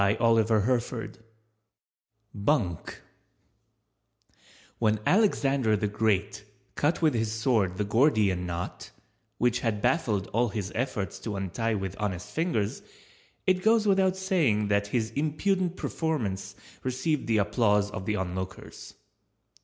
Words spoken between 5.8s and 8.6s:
Great cut with his sword the Gordian